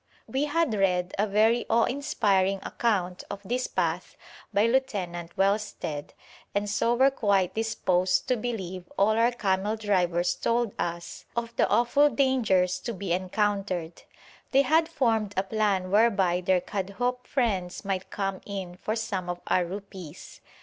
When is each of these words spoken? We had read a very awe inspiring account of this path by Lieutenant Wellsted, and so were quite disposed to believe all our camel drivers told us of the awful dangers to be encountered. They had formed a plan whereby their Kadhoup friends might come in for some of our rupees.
We 0.25 0.45
had 0.45 0.73
read 0.73 1.13
a 1.19 1.27
very 1.27 1.63
awe 1.69 1.83
inspiring 1.85 2.57
account 2.63 3.23
of 3.29 3.39
this 3.45 3.67
path 3.67 4.17
by 4.51 4.65
Lieutenant 4.65 5.37
Wellsted, 5.37 6.13
and 6.55 6.67
so 6.67 6.95
were 6.95 7.11
quite 7.11 7.53
disposed 7.53 8.27
to 8.27 8.35
believe 8.35 8.91
all 8.97 9.09
our 9.11 9.31
camel 9.31 9.75
drivers 9.75 10.33
told 10.33 10.73
us 10.79 11.25
of 11.35 11.55
the 11.55 11.69
awful 11.69 12.09
dangers 12.09 12.79
to 12.79 12.93
be 12.95 13.13
encountered. 13.13 14.01
They 14.49 14.63
had 14.63 14.89
formed 14.89 15.35
a 15.37 15.43
plan 15.43 15.91
whereby 15.91 16.41
their 16.41 16.61
Kadhoup 16.61 17.27
friends 17.27 17.85
might 17.85 18.09
come 18.09 18.41
in 18.43 18.77
for 18.77 18.95
some 18.95 19.29
of 19.29 19.39
our 19.45 19.63
rupees. 19.63 20.41